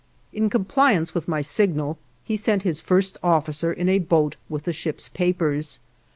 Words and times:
In 0.33 0.49
compliance 0.49 1.13
with 1.13 1.27
my 1.27 1.41
signal 1.43 1.99
he 2.23 2.35
sent 2.35 2.63
his 2.63 2.81
first 2.81 3.19
officer 3.21 3.71
in 3.71 3.87
a 3.87 3.99
boat 3.99 4.35
with 4.49 4.63
the 4.63 4.73
ship's 4.73 5.09
papers. 5.09 5.79